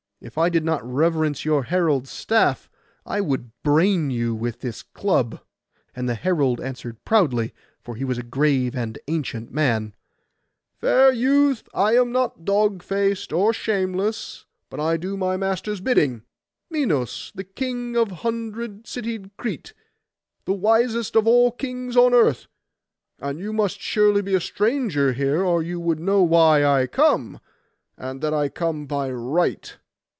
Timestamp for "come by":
28.49-29.09